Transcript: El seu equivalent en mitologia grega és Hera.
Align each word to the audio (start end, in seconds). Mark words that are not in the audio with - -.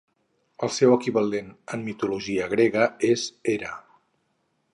El 0.67 0.71
seu 0.77 0.93
equivalent 0.95 1.51
en 1.77 1.85
mitologia 1.91 2.49
grega 2.55 2.89
és 3.13 3.31
Hera. 3.53 3.77